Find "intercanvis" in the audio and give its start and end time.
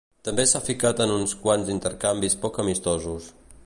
1.77-2.39